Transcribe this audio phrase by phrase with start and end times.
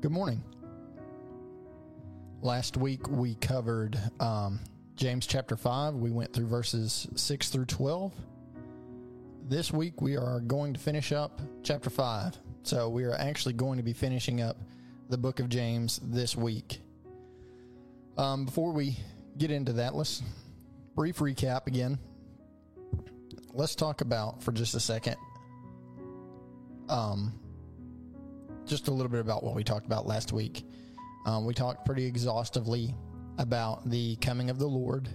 [0.00, 0.42] Good morning.
[2.40, 4.58] Last week we covered um,
[4.96, 5.96] James chapter 5.
[5.96, 8.14] We went through verses 6 through 12.
[9.46, 12.38] This week we are going to finish up chapter 5.
[12.62, 14.56] So we are actually going to be finishing up
[15.10, 16.80] the book of James this week.
[18.16, 18.96] Um, before we
[19.36, 20.22] get into that, let's
[20.96, 21.98] brief recap again.
[23.52, 25.16] Let's talk about for just a second
[26.88, 27.38] um,
[28.70, 30.64] just a little bit about what we talked about last week.
[31.26, 32.94] Um, we talked pretty exhaustively
[33.38, 35.08] about the coming of the Lord,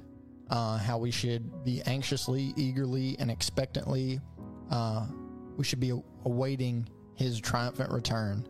[0.49, 4.19] uh, how we should be anxiously, eagerly, and expectantly.
[4.69, 5.07] Uh,
[5.55, 8.45] we should be awaiting his triumphant return.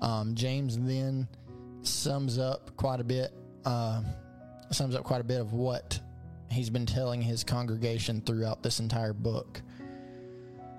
[0.00, 1.26] Um, James then
[1.80, 3.32] sums up quite a bit,
[3.64, 4.02] uh,
[4.70, 5.98] sums up quite a bit of what
[6.50, 9.62] he's been telling his congregation throughout this entire book.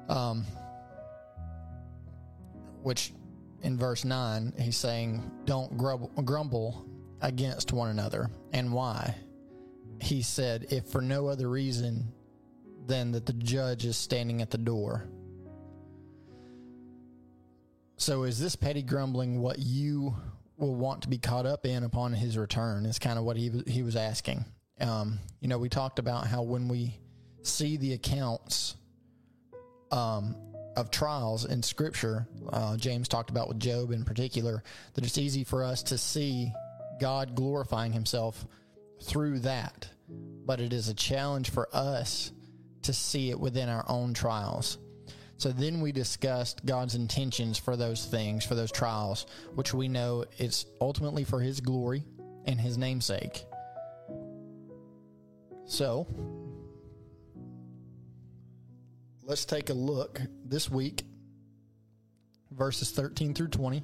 [0.10, 0.46] Um,
[2.84, 3.14] which
[3.64, 6.86] in verse 9, he's saying, Don't grumble,
[7.22, 8.30] against one another.
[8.52, 9.16] And why?
[10.02, 12.12] He said, If for no other reason
[12.86, 15.08] than that the judge is standing at the door.
[17.96, 20.16] So, is this petty grumbling what you
[20.58, 22.86] will want to be caught up in upon his return?
[22.86, 24.44] Is kind of what he, he was asking.
[24.82, 27.00] Um, you know, we talked about how when we
[27.44, 28.76] see the accounts
[29.92, 30.36] um,
[30.76, 35.44] of trials in Scripture, uh, James talked about with Job in particular, that it's easy
[35.44, 36.52] for us to see
[37.00, 38.46] God glorifying Himself
[39.02, 42.32] through that, but it is a challenge for us
[42.84, 44.78] to see it within our own trials.
[45.38, 50.26] So then we discussed God's intentions for those things, for those trials, which we know
[50.38, 52.04] it's ultimately for His glory
[52.46, 53.46] and His namesake.
[55.66, 56.08] So,
[59.34, 61.02] let's take a look this week,
[62.52, 63.82] verses 13 through 20.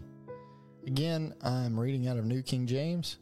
[0.85, 3.17] Again, I'm reading out of New King James,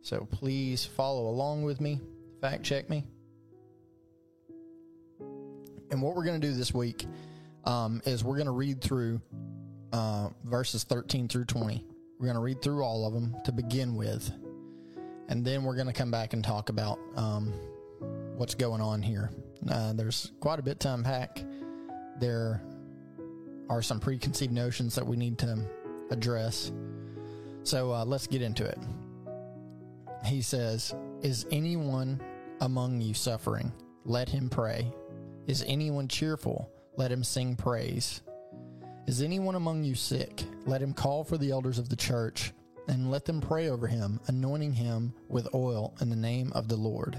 [0.00, 2.00] so please follow along with me,
[2.40, 3.04] fact check me.
[5.90, 7.04] And what we're going to do this week
[7.64, 9.20] um, is we're going to read through
[9.92, 11.84] uh, verses 13 through 20.
[12.20, 14.30] We're going to read through all of them to begin with.
[15.28, 17.52] And then we're going to come back and talk about um,
[18.36, 19.32] what's going on here.
[19.68, 21.42] Uh, there's quite a bit to unpack
[22.18, 22.62] there
[23.68, 25.58] are some preconceived notions that we need to
[26.10, 26.72] address.
[27.62, 28.78] So uh, let's get into it.
[30.24, 32.20] He says, Is anyone
[32.60, 33.72] among you suffering?
[34.04, 34.92] Let him pray.
[35.46, 36.70] Is anyone cheerful?
[36.96, 38.22] Let him sing praise.
[39.06, 40.44] Is anyone among you sick?
[40.66, 42.52] Let him call for the elders of the church
[42.88, 46.76] and let them pray over him, anointing him with oil in the name of the
[46.76, 47.18] Lord.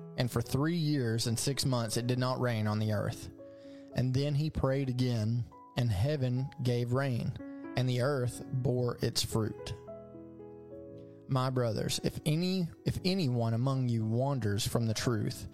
[0.21, 3.29] and for three years and six months it did not rain on the earth.
[3.95, 5.43] And then he prayed again,
[5.77, 7.33] and heaven gave rain,
[7.75, 9.73] and the earth bore its fruit.
[11.27, 15.47] My brothers, if any if anyone among you wanders from the truth,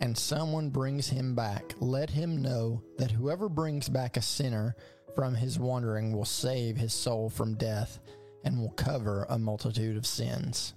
[0.00, 4.74] and someone brings him back, let him know that whoever brings back a sinner
[5.14, 8.00] from his wandering will save his soul from death
[8.42, 10.74] and will cover a multitude of sins.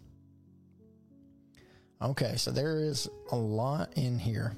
[2.01, 4.55] Okay, so there is a lot in here.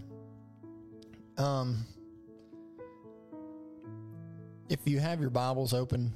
[1.37, 1.85] Um,
[4.69, 6.13] if you have your Bibles open,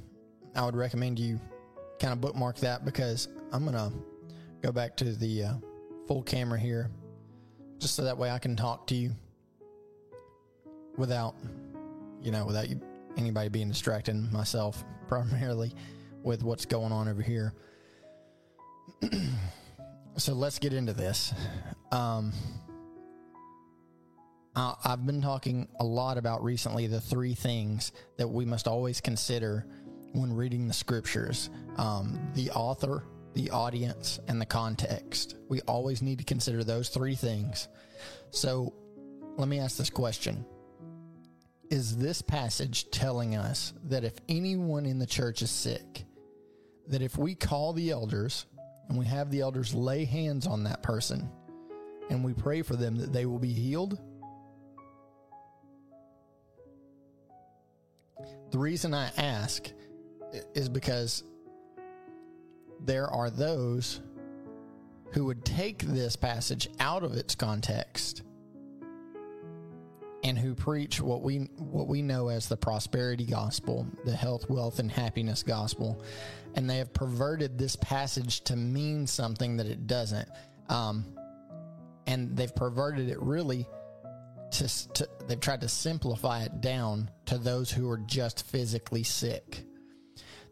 [0.54, 1.38] I would recommend you
[2.00, 3.92] kind of bookmark that because I'm gonna
[4.62, 5.52] go back to the uh,
[6.06, 6.90] full camera here,
[7.78, 9.10] just so that way I can talk to you
[10.96, 11.34] without,
[12.22, 12.80] you know, without you
[13.18, 14.14] anybody being distracted.
[14.32, 15.74] Myself primarily
[16.22, 17.52] with what's going on over here.
[20.18, 21.32] so let's get into this.
[21.92, 22.32] Um,
[24.56, 29.64] I've been talking a lot about recently the three things that we must always consider
[30.12, 33.04] when reading the scriptures um, the author,
[33.34, 35.36] the audience, and the context.
[35.48, 37.68] We always need to consider those three things.
[38.32, 38.74] So
[39.36, 40.44] let me ask this question
[41.70, 46.04] Is this passage telling us that if anyone in the church is sick,
[46.88, 48.46] that if we call the elders,
[48.88, 51.28] and we have the elders lay hands on that person
[52.10, 53.98] and we pray for them that they will be healed.
[58.50, 59.70] The reason I ask
[60.54, 61.22] is because
[62.80, 64.00] there are those
[65.12, 68.22] who would take this passage out of its context
[70.24, 74.78] and who preach what we what we know as the prosperity gospel, the health, wealth,
[74.78, 76.02] and happiness gospel,
[76.54, 80.28] and they have perverted this passage to mean something that it doesn't,
[80.68, 81.04] um,
[82.06, 83.66] and they've perverted it really
[84.50, 89.64] to, to they've tried to simplify it down to those who are just physically sick.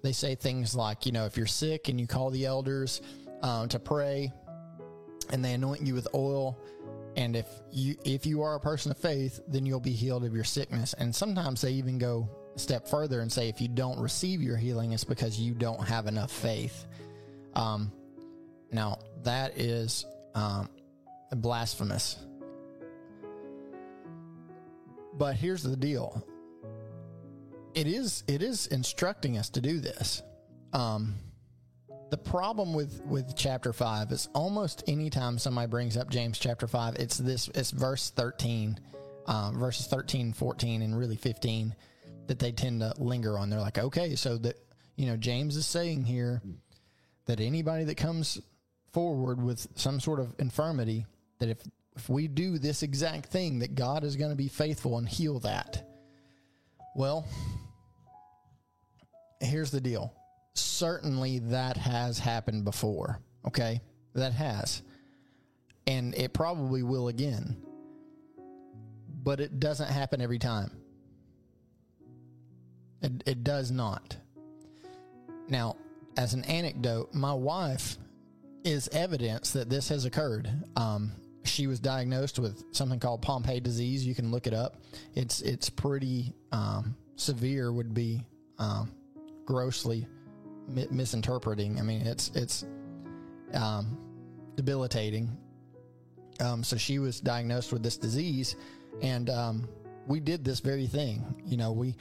[0.03, 3.01] They say things like, you know, if you're sick and you call the elders
[3.43, 4.33] uh, to pray,
[5.31, 6.59] and they anoint you with oil
[7.17, 10.35] and if you if you are a person of faith then you'll be healed of
[10.35, 10.95] your sickness.
[10.95, 14.57] And sometimes they even go a step further and say if you don't receive your
[14.57, 16.87] healing it's because you don't have enough faith.
[17.55, 17.91] Um,
[18.71, 20.05] now that is
[20.35, 20.69] um,
[21.33, 22.19] blasphemous.
[25.15, 26.25] But here's the deal.
[27.75, 30.23] It is it is instructing us to do this.
[30.73, 31.15] Um,
[32.11, 36.97] the problem with with chapter 5 is almost anytime somebody brings up james chapter 5
[36.97, 38.79] it's this it's verse 13
[39.27, 41.75] um, verses 13 14 and really 15
[42.27, 43.51] that they tend to linger on.
[43.51, 44.57] They're like okay so that
[44.97, 46.41] you know james is saying here
[47.27, 48.41] that anybody that comes
[48.93, 51.07] forward with some sort of infirmity
[51.39, 51.59] that if
[51.97, 55.41] if we do this exact thing that god is going to be faithful and heal
[55.41, 55.87] that.
[56.95, 57.27] Well
[59.41, 60.15] here's the deal
[60.59, 63.21] certainly that has happened before.
[63.47, 63.81] Okay.
[64.15, 64.83] That has.
[65.87, 67.57] And it probably will again.
[69.23, 70.71] But it doesn't happen every time.
[73.03, 74.17] It, it does not.
[75.49, 75.77] Now,
[76.17, 77.99] as an anecdote, my wife
[78.65, 80.51] is evidence that this has occurred.
[80.77, 81.13] Um,
[81.45, 84.05] she was diagnosed with something called Pompe disease.
[84.05, 84.83] You can look it up.
[85.15, 87.73] It's it's pretty um, severe.
[87.73, 88.25] Would be
[88.59, 88.91] um,
[89.45, 90.07] grossly
[90.69, 91.79] mi- misinterpreting.
[91.79, 92.65] I mean, it's it's
[93.55, 93.99] um,
[94.55, 95.37] debilitating.
[96.41, 98.57] Um, so she was diagnosed with this disease,
[99.01, 99.69] and um,
[100.07, 101.43] we did this very thing.
[101.45, 101.97] You know, we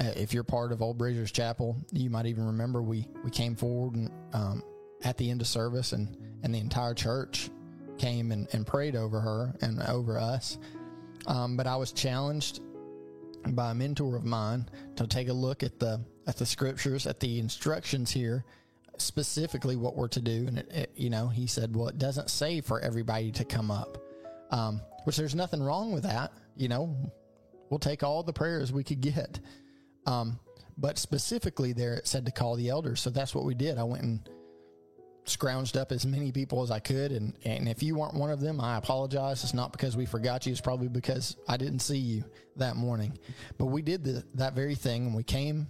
[0.00, 3.54] uh, if you're part of Old Bridgers Chapel, you might even remember we we came
[3.54, 4.62] forward and um,
[5.02, 7.50] at the end of service, and and the entire church
[7.98, 10.58] came and, and prayed over her and over us.
[11.26, 12.60] Um, but I was challenged
[13.48, 17.20] by a mentor of mine to take a look at the at the scriptures, at
[17.20, 18.44] the instructions here,
[18.96, 20.46] specifically what we're to do.
[20.48, 23.70] And, it, it, you know, he said, well, it doesn't say for everybody to come
[23.70, 23.98] up,
[24.50, 26.32] um, which there's nothing wrong with that.
[26.56, 26.96] You know,
[27.68, 29.40] we'll take all the prayers we could get.
[30.06, 30.38] Um,
[30.78, 33.00] but specifically there, it said to call the elders.
[33.00, 33.78] So that's what we did.
[33.78, 34.28] I went and
[35.26, 37.12] scrounged up as many people as I could.
[37.12, 39.42] And, and if you weren't one of them, I apologize.
[39.42, 40.52] It's not because we forgot you.
[40.52, 42.24] It's probably because I didn't see you
[42.56, 43.18] that morning.
[43.58, 45.06] But we did the, that very thing.
[45.06, 45.66] And we came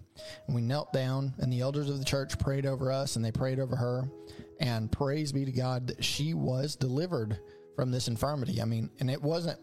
[0.46, 3.32] and we knelt down and the elders of the church prayed over us and they
[3.32, 4.08] prayed over her.
[4.60, 7.38] And praise be to God that she was delivered
[7.76, 8.60] from this infirmity.
[8.60, 9.58] I mean, and it wasn't,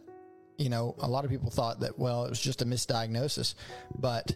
[0.58, 3.56] you know, a lot of people thought that, well, it was just a misdiagnosis,
[3.98, 4.36] but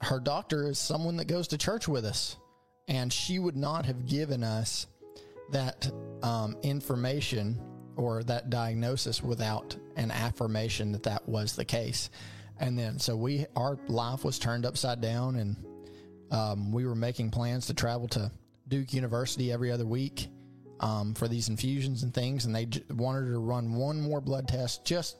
[0.00, 2.36] her doctor is someone that goes to church with us
[2.88, 4.86] and she would not have given us
[5.52, 5.90] that
[6.22, 7.60] um, information
[7.96, 12.10] or that diagnosis without an affirmation that that was the case.
[12.58, 15.56] And then, so we, our life was turned upside down, and
[16.30, 18.32] um, we were making plans to travel to
[18.66, 20.28] Duke University every other week
[20.80, 22.46] um, for these infusions and things.
[22.46, 25.16] And they j- wanted her to run one more blood test just,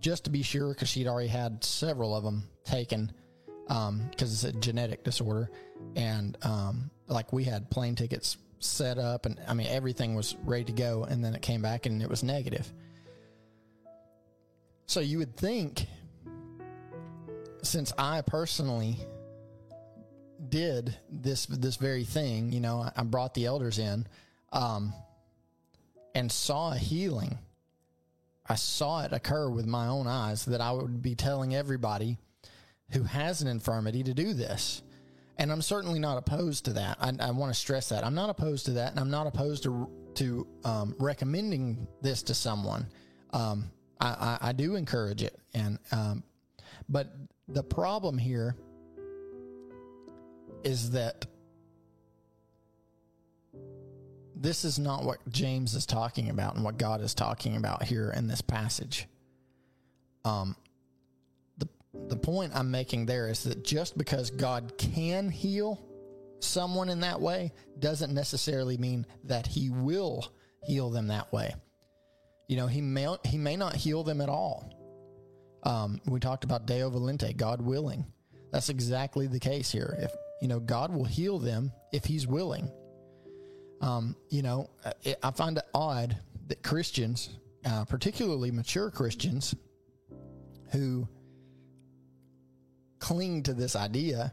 [0.00, 3.12] just to be sure, because she'd already had several of them taken
[3.68, 5.50] because um, it's a genetic disorder,
[5.94, 10.64] and um, like we had plane tickets set up, and I mean everything was ready
[10.64, 12.70] to go, and then it came back and it was negative.
[14.86, 15.86] So you would think,
[17.62, 18.96] since I personally
[20.48, 24.06] did this this very thing, you know, I, brought the elders in,
[24.50, 24.94] um,
[26.14, 27.38] and saw a healing.
[28.50, 32.16] I saw it occur with my own eyes that I would be telling everybody
[32.90, 34.82] who has an infirmity to do this.
[35.36, 36.98] And I'm certainly not opposed to that.
[37.00, 38.04] I, I want to stress that.
[38.04, 42.34] I'm not opposed to that, and I'm not opposed to to um, recommending this to
[42.34, 42.88] someone.
[43.30, 46.24] Um, I, I, I, do encourage it, and um,
[46.88, 47.14] but
[47.46, 48.56] the problem here
[50.64, 51.26] is that
[54.34, 58.12] this is not what James is talking about and what God is talking about here
[58.16, 59.06] in this passage.
[60.24, 60.56] Um,
[62.08, 65.84] the point I'm making there is that just because God can heal
[66.40, 71.54] someone in that way doesn't necessarily mean that he will heal them that way.
[72.48, 74.74] You know, he may he may not heal them at all.
[75.64, 78.06] Um, we talked about Deo Volente, God willing.
[78.52, 79.96] That's exactly the case here.
[79.98, 82.70] If you know, God will heal them if He's willing.
[83.80, 84.70] Um, you know,
[85.22, 86.16] I find it odd
[86.48, 87.30] that Christians,
[87.64, 89.54] uh, particularly mature Christians,
[90.72, 91.06] who
[92.98, 94.32] cling to this idea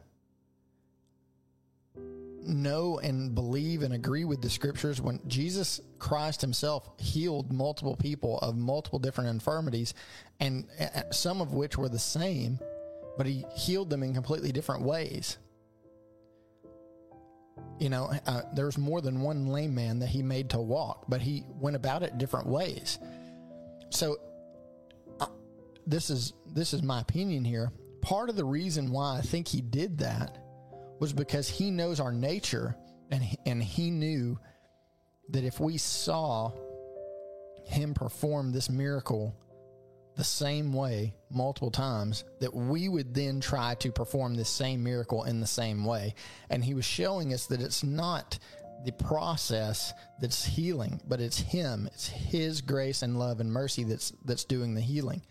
[2.48, 5.02] know and believe and agree with the scriptures.
[5.02, 9.94] When Jesus Christ himself healed multiple people of multiple different infirmities
[10.40, 10.68] and
[11.12, 12.60] some of which were the same
[13.18, 15.38] but he healed them in completely different ways.
[17.80, 21.22] You know uh, there's more than one lame man that he made to walk but
[21.22, 23.00] he went about it different ways.
[23.90, 24.18] So
[25.20, 25.28] uh,
[25.88, 27.72] this is this is my opinion here
[28.06, 30.38] part of the reason why i think he did that
[31.00, 32.76] was because he knows our nature
[33.12, 34.38] and he, and he knew
[35.30, 36.52] that if we saw
[37.66, 39.36] him perform this miracle
[40.16, 45.26] the same way multiple times that we would then try to perform this same miracle
[45.26, 46.14] in the same way.
[46.50, 48.40] And he was showing us that it's not
[48.86, 51.90] the process that's healing but it's him.
[51.92, 55.22] It's his grace and love and mercy that's that's doing the healing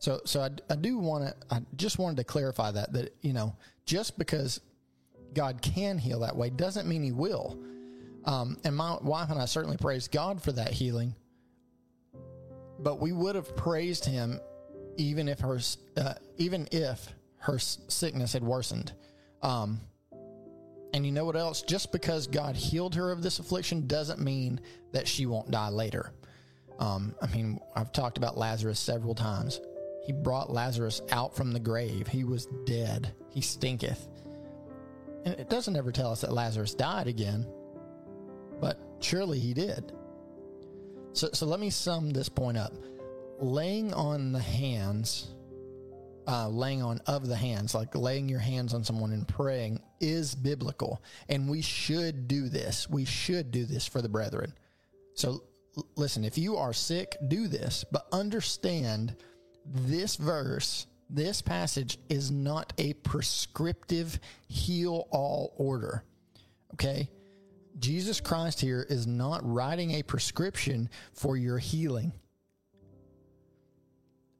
[0.00, 3.32] so so i, I do want to i just wanted to clarify that that you
[3.32, 3.54] know
[3.86, 4.60] just because
[5.34, 7.58] God can heal that way doesn't mean He will.
[8.24, 11.14] Um, and my wife and I certainly praise God for that healing.
[12.78, 14.40] But we would have praised Him
[14.96, 15.58] even if her
[15.96, 18.92] uh, even if her sickness had worsened.
[19.42, 19.80] Um,
[20.92, 21.62] and you know what else?
[21.62, 24.60] Just because God healed her of this affliction doesn't mean
[24.92, 26.12] that she won't die later.
[26.78, 29.60] Um, I mean, I've talked about Lazarus several times.
[30.02, 32.06] He brought Lazarus out from the grave.
[32.06, 33.12] He was dead.
[33.30, 34.08] He stinketh.
[35.24, 37.46] And it doesn't ever tell us that Lazarus died again,
[38.60, 39.92] but surely he did.
[41.12, 42.72] So, so let me sum this point up.
[43.38, 45.34] Laying on the hands,
[46.26, 50.34] uh, laying on of the hands, like laying your hands on someone and praying, is
[50.34, 51.02] biblical.
[51.28, 52.88] And we should do this.
[52.88, 54.54] We should do this for the brethren.
[55.14, 55.44] So
[55.96, 59.16] listen, if you are sick, do this, but understand
[59.64, 66.04] this verse this passage is not a prescriptive heal all order.
[66.74, 67.10] Okay?
[67.78, 72.12] Jesus Christ here is not writing a prescription for your healing.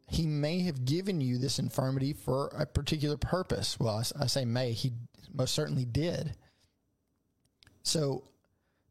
[0.06, 3.78] He may have given you this infirmity for a particular purpose.
[3.78, 4.92] Well, I, I say may, he
[5.32, 6.34] most certainly did.
[7.82, 8.24] So,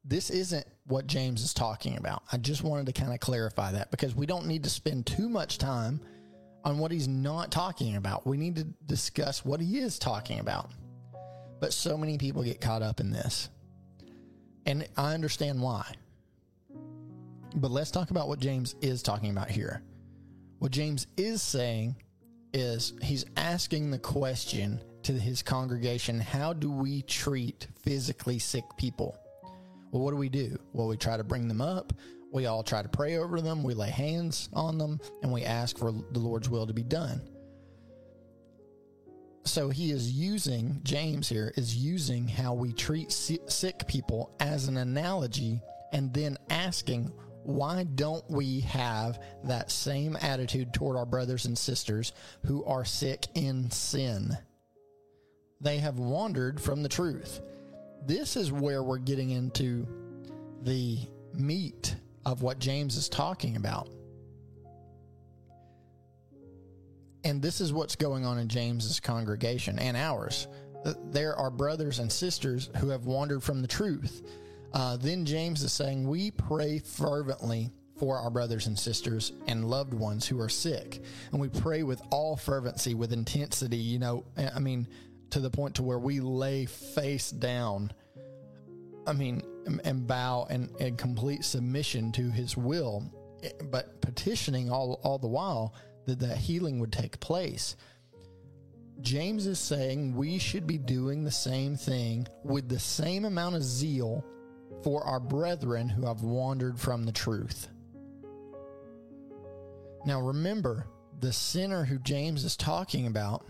[0.05, 2.23] this isn't what James is talking about.
[2.31, 5.27] I just wanted to kind of clarify that because we don't need to spend too
[5.27, 5.99] much time
[6.63, 8.25] on what he's not talking about.
[8.25, 10.71] We need to discuss what he is talking about.
[11.59, 13.49] But so many people get caught up in this.
[14.65, 15.93] And I understand why.
[17.55, 19.81] But let's talk about what James is talking about here.
[20.59, 21.95] What James is saying
[22.53, 29.17] is he's asking the question to his congregation how do we treat physically sick people?
[29.91, 30.57] Well, what do we do?
[30.73, 31.93] Well, we try to bring them up.
[32.31, 35.77] We all try to pray over them, we lay hands on them, and we ask
[35.77, 37.21] for the Lord's will to be done.
[39.45, 44.77] So he is using, James here is using how we treat sick people as an
[44.77, 45.59] analogy
[45.91, 47.11] and then asking,
[47.43, 52.11] why don't we have that same attitude toward our brothers and sisters
[52.45, 54.37] who are sick in sin?
[55.61, 57.41] They have wandered from the truth.
[58.05, 59.87] This is where we're getting into
[60.61, 60.99] the
[61.33, 61.95] meat
[62.25, 63.89] of what James is talking about.
[67.23, 70.47] And this is what's going on in James's congregation and ours.
[71.11, 74.25] There are brothers and sisters who have wandered from the truth.
[74.71, 79.93] Uh, then James is saying, We pray fervently for our brothers and sisters and loved
[79.93, 81.01] ones who are sick.
[81.31, 84.87] And we pray with all fervency, with intensity, you know, I mean,
[85.31, 87.91] to the point to where we lay face down.
[89.05, 89.43] I mean,
[89.83, 93.03] and bow and, and complete submission to his will,
[93.69, 95.73] but petitioning all, all the while
[96.05, 97.75] that that healing would take place.
[99.01, 103.63] James is saying we should be doing the same thing with the same amount of
[103.63, 104.25] zeal
[104.83, 107.69] for our brethren who have wandered from the truth.
[110.05, 110.87] Now remember,
[111.19, 113.45] the sinner who James is talking about,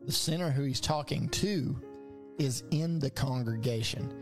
[0.00, 1.80] the sinner who he's talking to,
[2.38, 4.12] is in the congregation.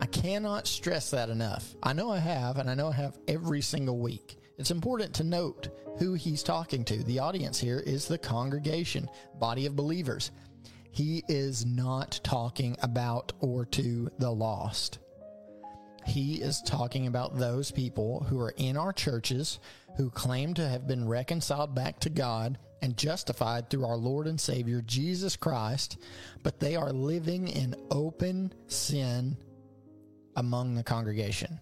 [0.00, 1.74] I cannot stress that enough.
[1.82, 4.38] I know I have, and I know I have every single week.
[4.58, 7.02] It's important to note who he's talking to.
[7.04, 9.08] The audience here is the congregation,
[9.38, 10.30] body of believers.
[10.90, 14.98] He is not talking about or to the lost.
[16.06, 19.58] He is talking about those people who are in our churches
[19.96, 24.38] who claim to have been reconciled back to God and justified through our Lord and
[24.38, 25.96] Savior Jesus Christ,
[26.42, 29.36] but they are living in open sin
[30.36, 31.60] among the congregation.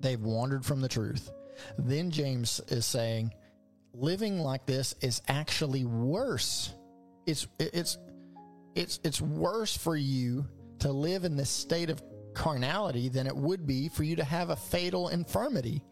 [0.00, 1.30] They've wandered from the truth.
[1.78, 3.32] Then James is saying,
[3.94, 6.72] living like this is actually worse.
[7.26, 7.98] It's it's
[8.74, 10.46] it's it's worse for you
[10.80, 12.02] to live in this state of
[12.34, 15.82] carnality than it would be for you to have a fatal infirmity.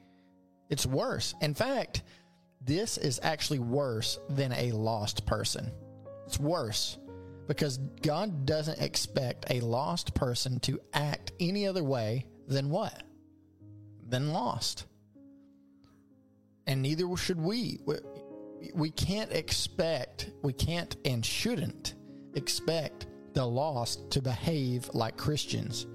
[0.71, 1.35] It's worse.
[1.41, 2.03] In fact,
[2.61, 5.71] this is actually worse than a lost person.
[6.27, 6.99] It's worse
[7.51, 13.03] because God doesn't expect a lost person to act any other way than what?
[14.09, 14.87] Than lost.
[16.69, 17.81] And neither should we.
[18.73, 21.95] We can't expect, we can't and shouldn't
[22.37, 25.89] expect the lost to behave like Christians.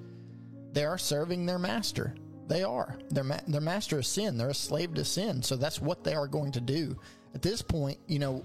[0.74, 2.16] They are serving their master.
[2.50, 3.00] They are.
[3.12, 4.38] Their, ma- their master is sin.
[4.38, 5.42] They're a slave to sin.
[5.42, 6.98] So that's what they are going to do.
[7.34, 8.44] At this point, you know,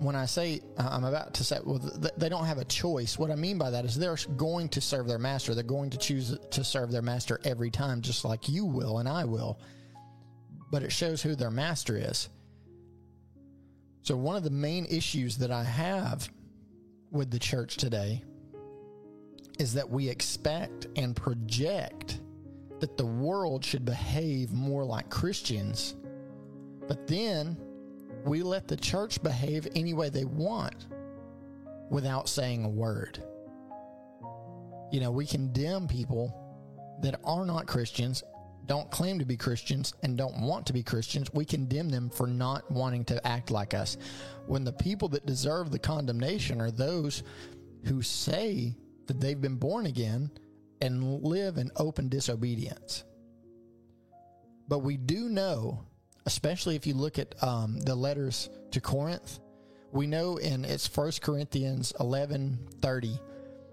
[0.00, 3.18] when I say uh, I'm about to say, well, th- they don't have a choice.
[3.18, 5.54] What I mean by that is they're going to serve their master.
[5.54, 9.08] They're going to choose to serve their master every time, just like you will and
[9.08, 9.60] I will.
[10.70, 12.28] But it shows who their master is.
[14.02, 16.28] So, one of the main issues that I have
[17.10, 18.22] with the church today
[19.58, 22.20] is that we expect and project
[22.80, 25.94] that the world should behave more like Christians,
[26.86, 27.56] but then
[28.28, 30.86] we let the church behave any way they want
[31.90, 33.22] without saying a word.
[34.92, 36.34] You know, we condemn people
[37.02, 38.22] that are not Christians,
[38.66, 41.32] don't claim to be Christians, and don't want to be Christians.
[41.32, 43.96] We condemn them for not wanting to act like us.
[44.46, 47.22] When the people that deserve the condemnation are those
[47.84, 50.30] who say that they've been born again
[50.80, 53.04] and live in open disobedience.
[54.68, 55.87] But we do know,
[56.28, 59.40] especially if you look at um, the letters to Corinth,
[59.92, 63.18] we know in it's First Corinthians eleven thirty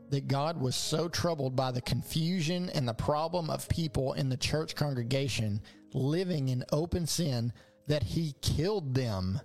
[0.09, 4.37] that God was so troubled by the confusion and the problem of people in the
[4.37, 5.59] church congregation
[5.93, 7.51] living in open sin
[7.87, 9.41] that he killed them.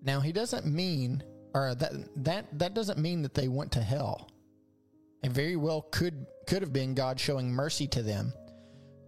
[0.00, 1.24] Now he doesn't mean
[1.54, 1.92] or that
[2.24, 4.31] that that doesn't mean that they went to hell.
[5.22, 8.32] It very well could could have been God showing mercy to them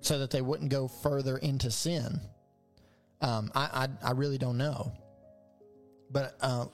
[0.01, 2.21] so that they wouldn't go further into sin.
[3.21, 4.93] Um, I, I, I really don't know,
[6.11, 6.67] but uh,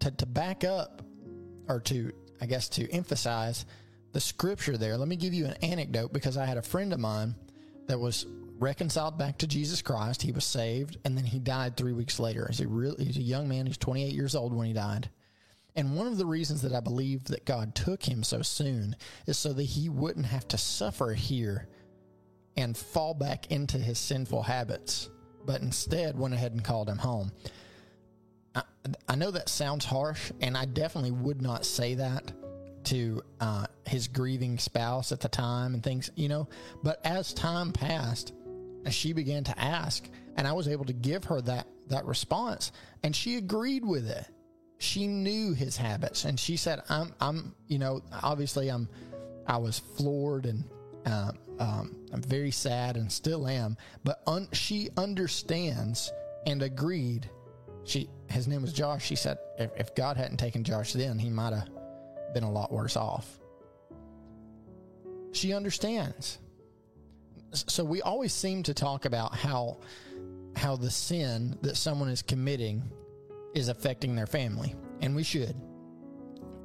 [0.00, 1.02] to to back up
[1.68, 3.64] or to I guess to emphasize
[4.12, 4.96] the scripture there.
[4.96, 7.34] Let me give you an anecdote because I had a friend of mine
[7.86, 8.26] that was
[8.58, 10.22] reconciled back to Jesus Christ.
[10.22, 12.46] He was saved, and then he died three weeks later.
[12.48, 13.66] He's a, real, he's a young man.
[13.66, 15.10] He's 28 years old when he died.
[15.76, 19.38] And one of the reasons that I believe that God took him so soon is
[19.38, 21.68] so that he wouldn't have to suffer here
[22.56, 25.08] and fall back into his sinful habits,
[25.46, 27.32] but instead went ahead and called him home.
[28.54, 28.62] I,
[29.08, 32.32] I know that sounds harsh, and I definitely would not say that
[32.84, 36.48] to uh, his grieving spouse at the time and things, you know.
[36.82, 38.32] But as time passed,
[38.90, 43.14] she began to ask, and I was able to give her that that response, and
[43.14, 44.26] she agreed with it.
[44.80, 48.88] She knew his habits, and she said, "I'm, I'm, you know, obviously, I'm,
[49.46, 50.64] I was floored and."
[51.06, 56.10] Uh, um, I'm very sad and still am, but un- she understands
[56.46, 57.28] and agreed.
[57.84, 59.04] She, his name was Josh.
[59.04, 61.68] She said, if, if God hadn't taken Josh then, he might have
[62.32, 63.40] been a lot worse off.
[65.32, 66.38] She understands
[67.52, 69.78] so we always seem to talk about how
[70.56, 72.82] how the sin that someone is committing
[73.54, 75.54] is affecting their family, and we should.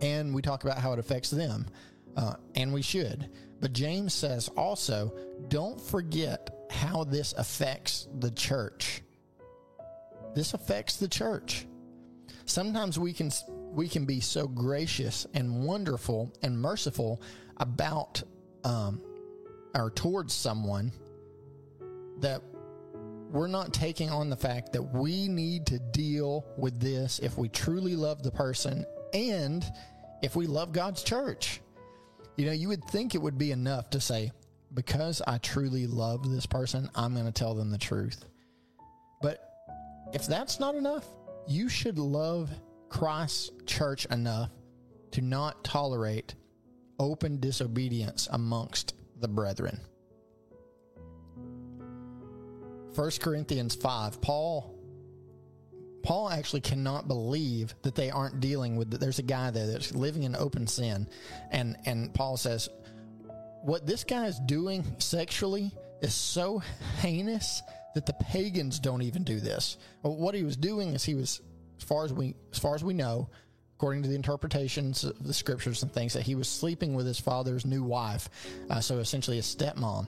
[0.01, 1.67] And we talk about how it affects them,
[2.15, 3.29] uh, and we should.
[3.59, 5.13] But James says also,
[5.47, 9.01] don't forget how this affects the church.
[10.35, 11.65] This affects the church.
[12.45, 13.31] Sometimes we can
[13.71, 17.21] we can be so gracious and wonderful and merciful
[17.57, 18.21] about
[18.63, 19.01] um,
[19.73, 20.91] or towards someone
[22.19, 22.41] that
[23.35, 27.49] we're not taking on the fact that we need to deal with this if we
[27.49, 29.65] truly love the person and
[30.21, 31.59] if we love God's church.
[32.37, 34.31] You know, you would think it would be enough to say,
[34.73, 38.23] because I truly love this person, I'm going to tell them the truth.
[39.21, 39.45] But
[40.13, 41.05] if that's not enough,
[41.45, 42.49] you should love
[42.87, 44.51] Christ's church enough
[45.11, 46.35] to not tolerate
[46.99, 49.81] open disobedience amongst the brethren.
[52.95, 54.71] 1 Corinthians 5, Paul
[56.03, 60.21] Paul actually cannot believe that they aren't dealing with there's a guy there that's living
[60.21, 61.07] in open sin
[61.51, 62.69] and and Paul says
[63.63, 66.61] what this guy is doing sexually is so
[66.99, 67.63] heinous
[67.95, 69.77] that the pagans don't even do this.
[70.01, 71.41] What he was doing is he was
[71.77, 73.29] as far as we as far as we know,
[73.77, 77.19] according to the interpretations of the scriptures and things, that he was sleeping with his
[77.19, 78.29] father's new wife,
[78.69, 80.07] uh, so essentially his stepmom.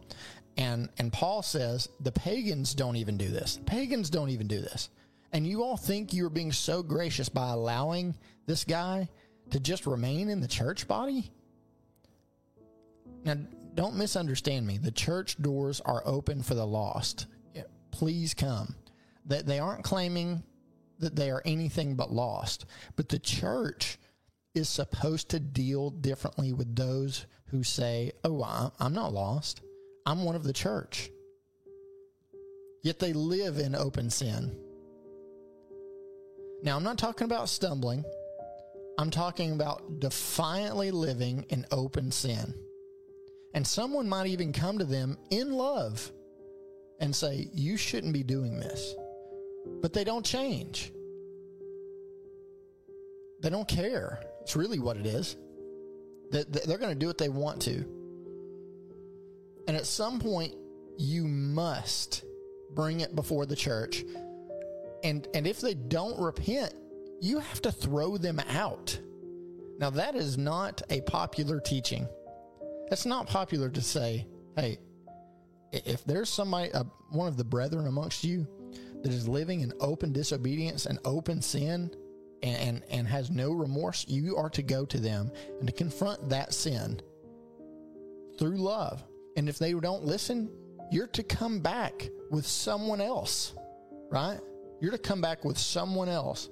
[0.58, 3.60] And and Paul says the pagans don't even do this.
[3.66, 4.90] Pagans don't even do this.
[5.32, 8.16] And you all think you're being so gracious by allowing
[8.46, 9.10] this guy
[9.52, 11.32] to just remain in the church body?
[13.24, 13.36] Now,
[13.76, 14.78] don't misunderstand me.
[14.78, 17.28] The church doors are open for the lost.
[17.92, 18.76] Please come.
[19.26, 20.44] That they aren't claiming
[21.00, 22.66] that they are anything but lost,
[22.96, 24.00] but the church
[24.56, 29.62] is supposed to deal differently with those who say, "Oh, I'm not lost.
[30.08, 31.12] I'm one of the church."
[32.82, 34.56] Yet they live in open sin.
[36.64, 38.04] Now, I'm not talking about stumbling.
[38.98, 42.54] I'm talking about defiantly living in open sin.
[43.54, 46.12] And someone might even come to them in love
[47.00, 48.96] and say, You shouldn't be doing this.
[49.82, 50.92] But they don't change.
[53.42, 54.20] They don't care.
[54.42, 55.36] It's really what it is.
[56.32, 57.86] They're going to do what they want to.
[59.68, 60.56] And at some point,
[60.98, 62.24] you must
[62.74, 64.04] bring it before the church.
[65.04, 66.74] And, and if they don't repent,
[67.22, 68.98] you have to throw them out.
[69.80, 72.08] Now, that is not a popular teaching.
[72.92, 74.26] It's not popular to say,
[74.56, 74.78] hey,
[75.72, 78.48] if there's somebody, uh, one of the brethren amongst you
[79.04, 81.92] that is living in open disobedience and open sin
[82.42, 86.30] and, and, and has no remorse, you are to go to them and to confront
[86.30, 87.00] that sin
[88.40, 89.04] through love.
[89.38, 90.50] And if they don't listen,
[90.92, 93.54] you're to come back with someone else,
[94.10, 94.40] right?
[94.82, 96.50] You're to come back with someone else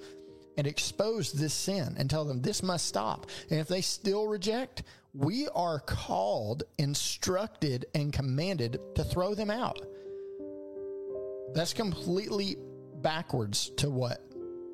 [0.57, 3.27] and expose this sin and tell them this must stop.
[3.49, 9.81] And if they still reject, we are called, instructed, and commanded to throw them out.
[11.53, 12.57] That's completely
[13.01, 14.21] backwards to what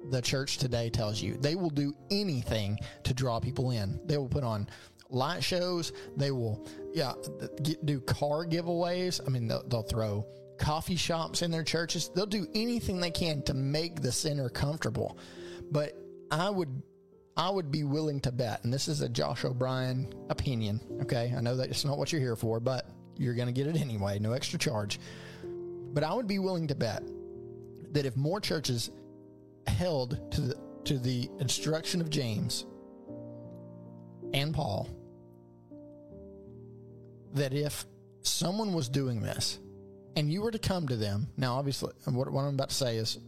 [0.10, 1.38] the church today tells you.
[1.38, 4.00] They will do anything to draw people in.
[4.06, 4.68] They will put on
[5.12, 5.94] light shows.
[6.18, 7.14] They will, yeah,
[7.62, 9.22] get, do car giveaways.
[9.26, 10.26] I mean, they'll, they'll throw
[10.58, 12.10] coffee shops in their churches.
[12.14, 15.18] They'll do anything they can to make the sinner comfortable.
[15.72, 15.98] But
[16.30, 16.82] I would
[17.38, 20.82] I would be willing to bet, and this is a Josh O'Brien opinion.
[21.02, 23.68] Okay, I know that it's not what you're here for, but you're going to get
[23.68, 25.00] it anyway, no extra charge.
[25.94, 27.04] But I would be willing to bet
[27.92, 28.92] that if more churches
[29.68, 32.66] held to the to the instruction of James
[34.34, 34.90] and Paul,
[37.34, 37.86] that if
[38.22, 39.60] someone was doing this
[40.16, 42.98] and you were to come to them, now obviously, what, what I'm about to say
[42.98, 43.20] is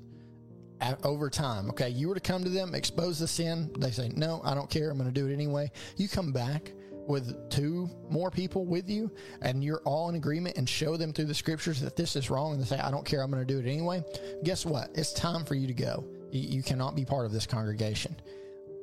[1.04, 1.70] over time.
[1.70, 3.72] Okay, you were to come to them, expose the sin.
[3.80, 4.90] They say, "No, I don't care.
[4.90, 6.74] I'm going to do it anyway." You come back
[7.08, 9.12] with two more people with you,
[9.42, 12.54] and you're all in agreement, and show them through the scriptures that this is wrong,
[12.54, 13.22] and they say, "I don't care.
[13.22, 14.04] I'm going to do it anyway."
[14.44, 14.90] Guess what?
[14.96, 16.06] It's time for you to go.
[16.32, 18.16] You cannot be part of this congregation.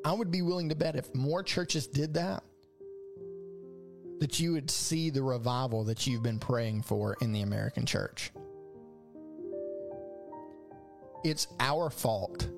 [0.04, 2.42] I would be willing to bet if more churches did that,
[4.20, 8.30] that you would see the revival that you've been praying for in the American church.
[11.24, 12.48] It's our fault.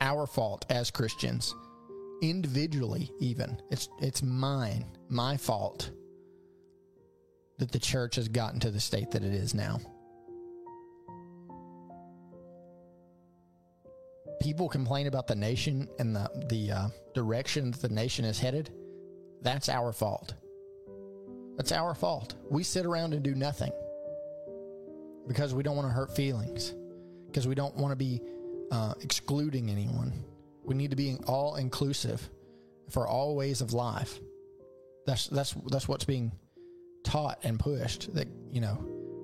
[0.00, 1.54] Our fault as Christians.
[2.22, 3.60] Individually even.
[3.70, 5.90] It's it's mine, my fault
[7.58, 9.80] that the church has gotten to the state that it is now.
[14.40, 18.70] People complain about the nation and the the uh, direction that the nation is headed.
[19.42, 20.34] That's our fault.
[21.58, 22.34] That's our fault.
[22.48, 23.72] We sit around and do nothing
[25.26, 26.72] because we don't want to hurt feelings
[27.26, 28.22] because we don't want to be
[28.70, 30.24] uh, excluding anyone.
[30.64, 32.30] We need to be all inclusive
[32.90, 34.20] for all ways of life.
[35.04, 36.30] That's that's that's what's being
[37.02, 38.14] taught and pushed.
[38.14, 38.78] That you know,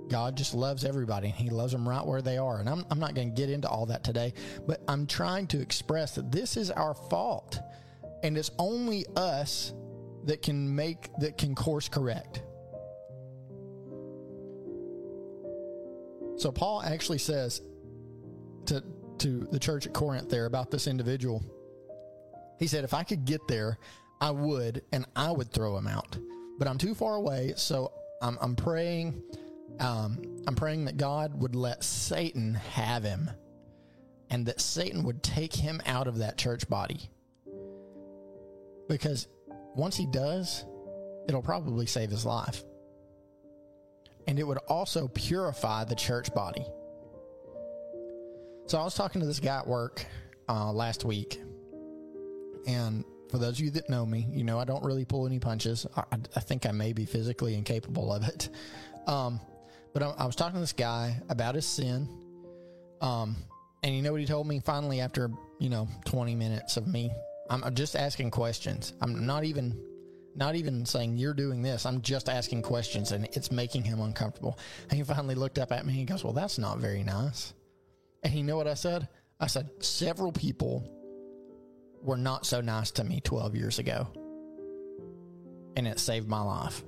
[0.09, 2.59] God just loves everybody and He loves them right where they are.
[2.59, 4.35] And I'm I'm not going to get into all that today,
[4.67, 7.61] but I'm trying to express that this is our fault,
[8.25, 9.73] and it's only us
[10.25, 12.43] that can make that can course correct.
[16.37, 17.63] So Paul actually says
[18.67, 18.83] to
[19.19, 21.43] to the church at Corinth there about this individual.
[22.59, 23.79] He said, if I could get there,
[24.21, 26.17] I would, and I would throw him out.
[26.59, 29.23] But I'm too far away, so I'm, I'm praying.
[29.81, 33.31] Um, I'm praying that God would let Satan have him,
[34.31, 37.11] and that Satan would take him out of that church body.
[38.89, 39.27] Because
[39.75, 40.65] once he does,
[41.29, 42.63] it'll probably save his life.
[44.27, 46.65] And it would also purify the church body.
[48.67, 50.07] So I was talking to this guy at work
[50.49, 51.41] uh, last week,
[52.67, 55.39] and for those of you that know me, you know I don't really pull any
[55.39, 55.87] punches.
[55.97, 58.49] I, I think I may be physically incapable of it.
[59.07, 59.41] Um,
[59.93, 62.09] but I, I, was talking to this guy about his sin,
[63.01, 63.37] um,
[63.83, 67.11] And you know what he told me finally after, you know, 20 minutes of me?
[67.51, 68.95] I'm just asking questions.
[69.01, 69.79] I'm not even
[70.37, 71.87] not even saying you're doing this.
[71.87, 74.59] I'm just asking questions and it's making him uncomfortable.
[74.91, 77.55] And he finally looked up at me and he goes, Well, that's not very nice.
[78.23, 79.09] And you know what I said?
[79.39, 80.89] I said, Several people
[82.03, 84.09] were not so nice to me 12 years ago.
[85.77, 86.83] And it saved my life.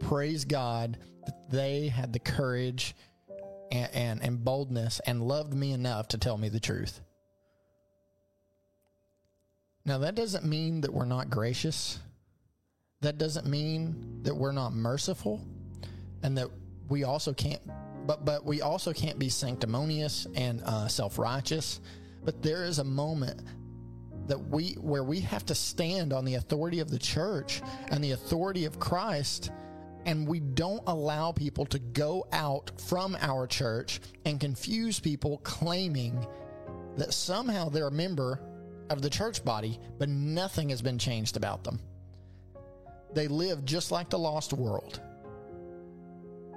[0.00, 2.94] Praise God that they had the courage
[3.70, 7.00] and, and, and boldness and loved me enough to tell me the truth.
[9.88, 11.98] Now, that doesn't mean that we're not gracious.
[13.00, 15.40] That doesn't mean that we're not merciful
[16.22, 16.48] and that
[16.90, 17.62] we also can't,
[18.06, 21.80] but, but we also can't be sanctimonious and uh, self righteous.
[22.22, 23.40] But there is a moment
[24.26, 28.10] that we, where we have to stand on the authority of the church and the
[28.10, 29.50] authority of Christ
[30.04, 36.26] and we don't allow people to go out from our church and confuse people claiming
[36.98, 38.40] that somehow they're a member
[38.90, 41.80] of the church body, but nothing has been changed about them.
[43.14, 45.00] They live just like the lost world.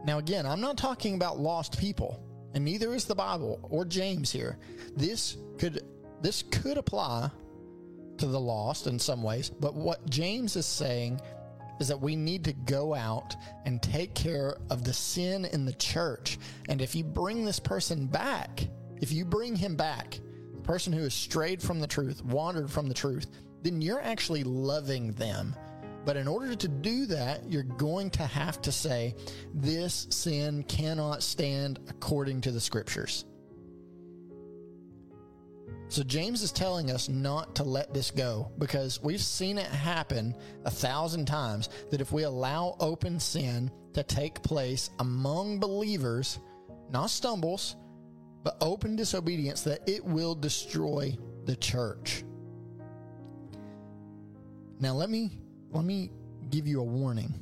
[0.06, 4.32] Now, again, I'm not talking about lost people, and neither is the Bible or James
[4.32, 4.58] here.
[4.96, 5.84] This could
[6.22, 7.30] this could apply
[8.18, 11.20] to the lost in some ways, but what James is saying
[11.80, 15.74] is that we need to go out and take care of the sin in the
[15.74, 16.38] church.
[16.70, 18.68] And if you bring this person back,
[19.02, 20.20] if you bring him back,
[20.72, 23.28] person who has strayed from the truth, wandered from the truth,
[23.62, 25.54] then you're actually loving them.
[26.06, 29.14] But in order to do that, you're going to have to say,
[29.54, 33.26] this sin cannot stand according to the scriptures.
[35.90, 40.34] So James is telling us not to let this go because we've seen it happen
[40.64, 46.40] a thousand times that if we allow open sin to take place among believers,
[46.90, 47.76] not stumbles,
[48.44, 52.24] but open disobedience, that it will destroy the church.
[54.80, 55.38] Now let me
[55.72, 56.12] let me
[56.50, 57.34] give you a warning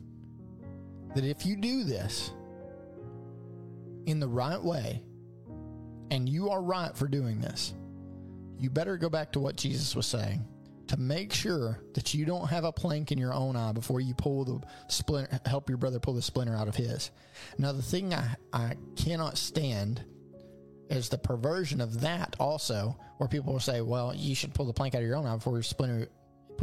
[1.15, 2.31] that if you do this
[4.05, 5.01] in the right way,
[6.11, 7.73] and you are right for doing this,
[8.57, 10.45] you better go back to what Jesus was saying
[10.87, 14.15] to make sure that you don't have a plank in your own eye before you
[14.15, 17.11] pull the splinter, help your brother pull the splinter out of his.
[17.59, 20.03] Now, the thing I, I cannot stand
[20.89, 24.73] is the perversion of that also, where people will say, well, you should pull the
[24.73, 26.07] plank out of your own eye before you splinter,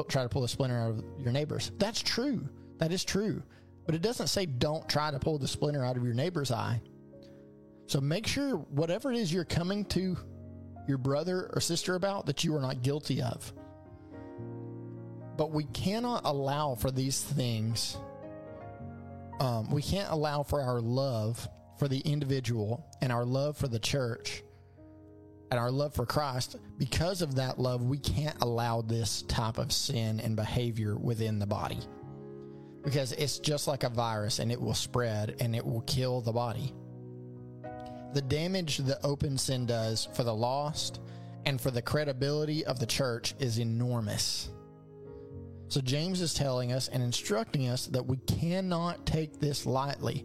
[0.09, 1.71] try to pull the splinter out of your neighbor's.
[1.79, 2.49] That's true.
[2.79, 3.43] That is true.
[3.87, 6.81] But it doesn't say don't try to pull the splinter out of your neighbor's eye.
[7.87, 10.17] So make sure whatever it is you're coming to
[10.89, 13.53] your brother or sister about that you are not guilty of.
[15.37, 17.97] But we cannot allow for these things.
[19.39, 23.79] Um, we can't allow for our love for the individual and our love for the
[23.79, 24.43] church
[25.51, 26.57] and our love for Christ.
[26.79, 31.47] Because of that love, we can't allow this type of sin and behavior within the
[31.47, 31.79] body.
[32.83, 36.33] Because it's just like a virus and it will spread and it will kill the
[36.33, 36.73] body
[38.17, 41.01] the damage that open sin does for the lost
[41.45, 44.49] and for the credibility of the church is enormous.
[45.69, 50.25] So, James is telling us and instructing us that we cannot take this lightly.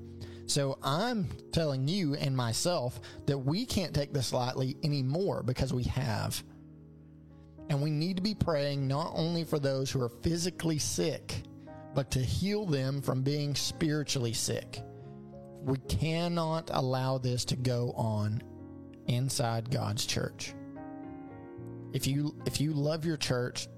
[0.52, 5.84] So, I'm telling you and myself that we can't take this lightly anymore because we
[5.84, 6.44] have.
[7.70, 11.44] And we need to be praying not only for those who are physically sick,
[11.96, 14.84] but to heal them from being spiritually sick.
[15.64, 18.44] We cannot allow this to go on
[19.08, 20.54] inside God's church.
[21.94, 23.70] If you if you love your church,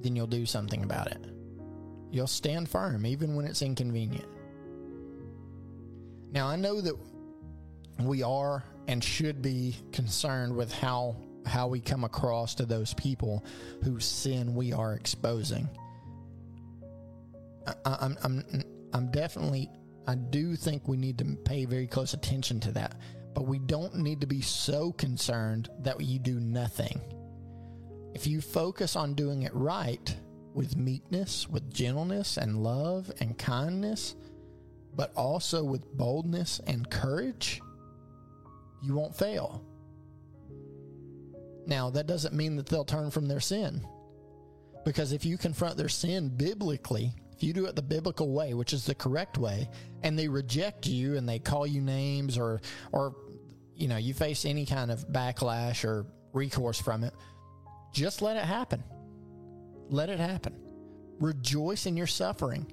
[0.00, 1.24] then you'll do something about it.
[2.10, 4.33] You'll stand firm even when it's inconvenient.
[6.34, 6.96] Now, I know that
[8.00, 11.16] we are and should be concerned with how
[11.46, 13.44] how we come across to those people
[13.82, 15.68] whose sin we are exposing.
[17.66, 18.44] I, I'm I'm
[18.92, 19.70] I'm definitely
[20.08, 22.96] I do think we need to pay very close attention to that.
[23.32, 27.00] But we don't need to be so concerned that you do nothing.
[28.12, 30.14] If you focus on doing it right
[30.52, 34.14] with meekness, with gentleness and love and kindness,
[34.96, 37.60] but also with boldness and courage,
[38.82, 39.64] you won't fail.
[41.66, 43.86] Now, that doesn't mean that they'll turn from their sin.
[44.84, 48.72] Because if you confront their sin biblically, if you do it the biblical way, which
[48.72, 49.68] is the correct way,
[50.02, 52.60] and they reject you and they call you names or
[52.92, 53.16] or
[53.74, 57.12] you know, you face any kind of backlash or recourse from it,
[57.92, 58.84] just let it happen.
[59.88, 60.54] Let it happen.
[61.18, 62.70] Rejoice in your suffering.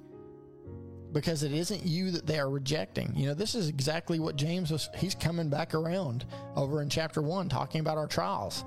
[1.12, 3.12] Because it isn't you that they are rejecting.
[3.14, 6.24] You know, this is exactly what James was, he's coming back around
[6.56, 8.64] over in chapter one, talking about our trials.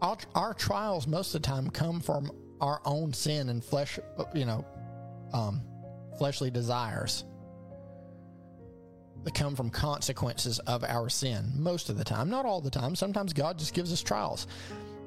[0.00, 3.98] Our, our trials, most of the time, come from our own sin and flesh,
[4.34, 4.64] you know,
[5.32, 5.62] um,
[6.18, 7.24] fleshly desires
[9.24, 12.28] that come from consequences of our sin most of the time.
[12.28, 12.94] Not all the time.
[12.96, 14.46] Sometimes God just gives us trials.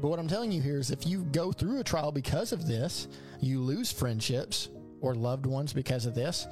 [0.02, 2.68] But what I'm telling you here is if you go through a trial because of
[2.68, 3.08] this,
[3.42, 4.70] you lose friendships
[5.02, 6.48] or loved ones because of this,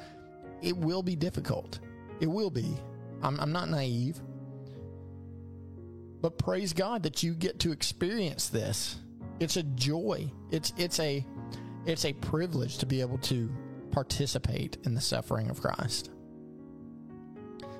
[0.63, 1.79] it will be difficult.
[2.19, 2.75] It will be.
[3.21, 4.19] I'm, I'm not naive.
[6.21, 8.97] But praise God that you get to experience this.
[9.39, 10.31] It's a joy.
[10.51, 11.25] It's it's a
[11.85, 13.51] it's a privilege to be able to
[13.91, 16.11] participate in the suffering of Christ.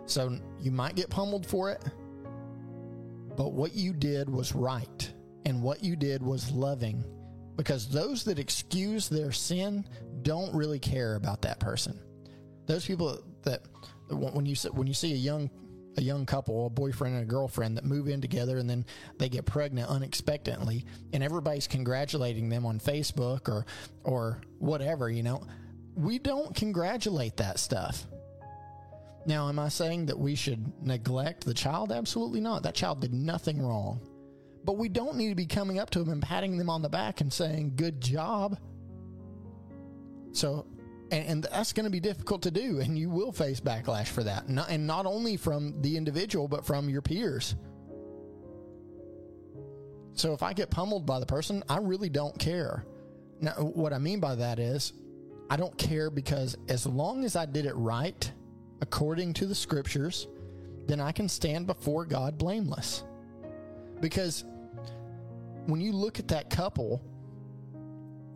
[0.06, 1.82] So you might get pummeled for it,
[3.38, 5.14] but what you did was right,
[5.46, 7.06] and what you did was loving,
[7.56, 9.86] because those that excuse their sin
[10.22, 11.98] don't really care about that person.
[12.66, 13.62] Those people that
[14.10, 15.50] when you when you see a young
[15.98, 18.84] a young couple, a boyfriend and a girlfriend that move in together and then
[19.20, 23.66] they get pregnant unexpectedly and everybody's congratulating them on Facebook or
[24.04, 25.46] or whatever, you know.
[25.96, 28.08] We don't congratulate that stuff.
[29.26, 31.92] Now, am I saying that we should neglect the child?
[31.92, 32.64] Absolutely not.
[32.64, 34.02] That child did nothing wrong.
[34.66, 36.90] But we don't need to be coming up to them and patting them on the
[36.90, 38.58] back and saying, good job.
[40.32, 40.66] So,
[41.14, 44.24] and, and that's going to be difficult to do, and you will face backlash for
[44.24, 44.50] that.
[44.50, 47.56] Not, and not only from the individual, but from your peers.
[50.16, 52.86] So if I get pummeled by the person, I really don't care.
[53.42, 54.94] Now, what I mean by that is,
[55.50, 58.32] I don't care because as long as I did it right,
[58.82, 60.28] according to the scriptures,
[60.88, 63.04] then I can stand before God blameless.
[64.02, 64.44] Because
[65.68, 67.02] when you look at that couple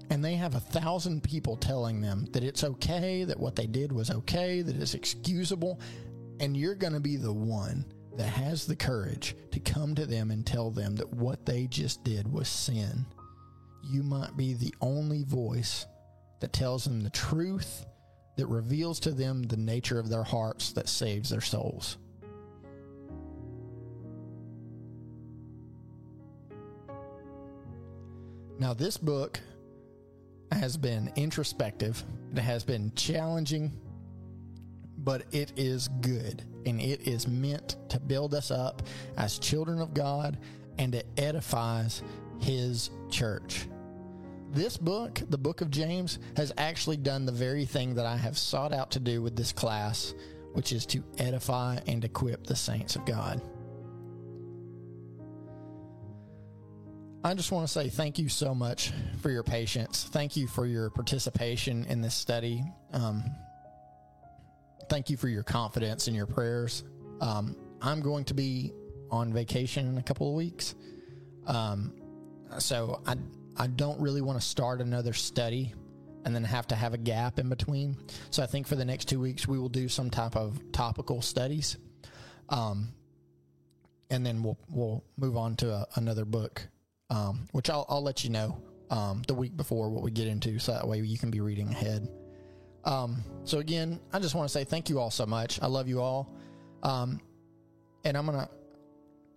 [0.10, 3.92] and they have a thousand people telling them that it's okay, that what they did
[3.92, 5.80] was okay, that it's excusable,
[6.40, 10.32] and you're going to be the one that has the courage to come to them
[10.32, 13.06] and tell them that what they just did was sin,
[13.84, 15.86] you might be the only voice
[16.40, 17.86] that tells them the truth
[18.38, 21.98] that reveals to them the nature of their hearts that saves their souls.
[28.60, 29.40] Now, this book
[30.52, 33.72] has been introspective, it has been challenging,
[34.98, 38.82] but it is good and it is meant to build us up
[39.18, 40.38] as children of God
[40.78, 42.04] and it edifies
[42.40, 43.68] His church.
[44.52, 48.38] This book, the book of James, has actually done the very thing that I have
[48.38, 50.14] sought out to do with this class,
[50.54, 53.42] which is to edify and equip the saints of God.
[57.28, 60.08] I just want to say thank you so much for your patience.
[60.10, 62.64] Thank you for your participation in this study.
[62.94, 63.26] Um,
[64.88, 66.86] thank you for your confidence in your prayers.
[67.20, 68.72] Um, I'm going to be
[69.12, 70.74] on vacation in a couple of weeks.
[71.48, 71.94] Um,
[72.60, 73.16] so I
[73.58, 75.74] I don't really want to start another study
[76.24, 77.98] and then have to have a gap in between.
[78.30, 81.22] So I think for the next two weeks we will do some type of topical
[81.22, 81.78] studies,
[82.48, 82.94] um,
[84.10, 86.70] and then we'll we'll move on to a, another book,
[87.10, 90.60] um, which I'll I'll let you know um, the week before what we get into,
[90.60, 92.08] so that way you can be reading ahead.
[92.86, 95.62] Um, so again, I just want to say thank you all so much.
[95.62, 96.34] I love you all,
[96.84, 97.20] um,
[98.04, 98.50] and I'm gonna.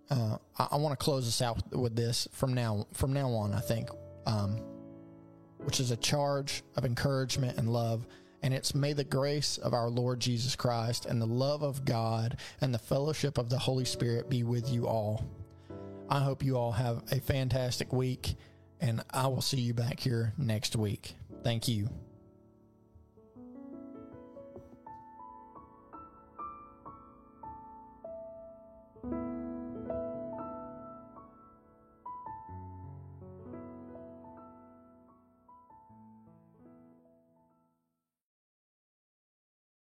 [0.09, 3.53] Uh, I, I want to close this out with this from now from now on.
[3.53, 3.89] I think
[4.25, 4.61] um,
[5.63, 8.07] which is a charge of encouragement and love.
[8.43, 12.37] And it's may the grace of our Lord Jesus Christ and the love of God
[12.59, 15.23] and the fellowship of the Holy Spirit be with you all.
[16.11, 18.35] I hope you all have a fantastic week,
[18.81, 21.15] and I will see you back here next week.
[21.41, 21.87] Thank you.